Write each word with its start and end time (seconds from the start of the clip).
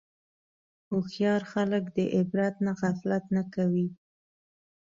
هوښیار 0.89 1.41
خلک 1.51 1.83
د 1.97 1.97
عبرت 2.17 2.55
نه 2.65 2.71
غفلت 2.79 3.23
نه 3.35 3.43
کوي. 3.53 3.87